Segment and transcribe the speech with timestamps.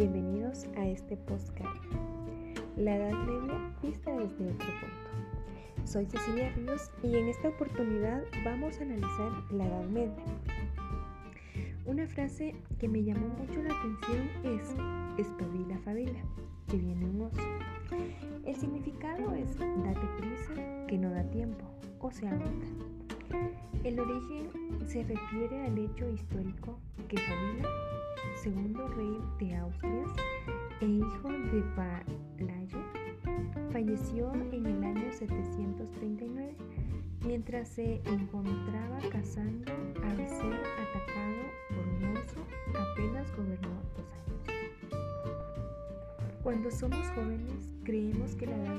[0.00, 1.84] Bienvenidos a este podcast,
[2.78, 5.84] La Edad Media vista desde otro punto.
[5.84, 10.24] Soy Cecilia Ríos y en esta oportunidad vamos a analizar la Edad Media.
[11.84, 14.74] Una frase que me llamó mucho la atención es
[15.18, 16.20] espabila fabila,
[16.68, 17.42] que viene un oso.
[18.46, 21.66] El significado es date prisa, que no da tiempo,
[21.98, 22.66] o se agota.
[23.84, 24.48] El origen
[24.86, 27.68] se refiere al hecho histórico que Fabila,
[28.42, 30.04] segundo rey de Austria
[30.80, 32.78] e hijo de Palayo,
[33.70, 36.56] falleció en el año 739
[37.26, 39.70] mientras se encontraba cazando
[40.02, 42.40] al ser atacado por un oso
[42.92, 44.40] apenas gobernó dos años.
[46.42, 48.78] Cuando somos jóvenes creemos que la edad